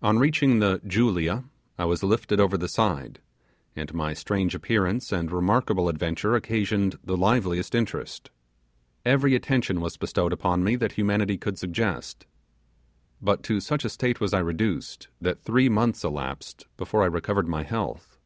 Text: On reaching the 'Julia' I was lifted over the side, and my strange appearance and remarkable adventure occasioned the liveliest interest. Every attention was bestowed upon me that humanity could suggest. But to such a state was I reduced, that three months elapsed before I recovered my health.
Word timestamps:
On 0.00 0.18
reaching 0.18 0.58
the 0.60 0.80
'Julia' 0.86 1.44
I 1.76 1.84
was 1.84 2.02
lifted 2.02 2.40
over 2.40 2.56
the 2.56 2.66
side, 2.66 3.20
and 3.76 3.92
my 3.92 4.14
strange 4.14 4.54
appearance 4.54 5.12
and 5.12 5.30
remarkable 5.30 5.90
adventure 5.90 6.34
occasioned 6.34 6.98
the 7.04 7.14
liveliest 7.14 7.74
interest. 7.74 8.30
Every 9.04 9.34
attention 9.34 9.82
was 9.82 9.98
bestowed 9.98 10.32
upon 10.32 10.64
me 10.64 10.76
that 10.76 10.92
humanity 10.92 11.36
could 11.36 11.58
suggest. 11.58 12.24
But 13.20 13.42
to 13.42 13.60
such 13.60 13.84
a 13.84 13.90
state 13.90 14.18
was 14.18 14.32
I 14.32 14.38
reduced, 14.38 15.08
that 15.20 15.42
three 15.42 15.68
months 15.68 16.04
elapsed 16.04 16.66
before 16.78 17.02
I 17.02 17.06
recovered 17.08 17.46
my 17.46 17.62
health. 17.62 18.16